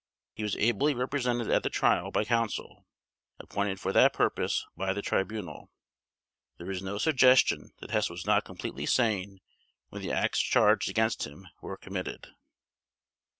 He 0.33 0.41
was 0.41 0.55
ably 0.55 0.95
represented 0.95 1.47
at 1.51 1.61
the 1.61 1.69
Trial 1.69 2.09
by 2.09 2.25
counsel, 2.25 2.87
appointed 3.37 3.79
for 3.79 3.93
that 3.93 4.13
purpose 4.13 4.65
by 4.75 4.93
the 4.93 5.01
Tribunal. 5.03 5.69
There 6.57 6.71
is 6.71 6.81
no 6.81 6.97
suggestion 6.97 7.69
that 7.81 7.91
Hess 7.91 8.09
was 8.09 8.25
not 8.25 8.43
completely 8.43 8.87
sane 8.87 9.41
when 9.89 10.01
the 10.01 10.11
acts 10.11 10.39
charged 10.39 10.89
against 10.89 11.27
him 11.27 11.49
were 11.61 11.77
committed. 11.77 12.29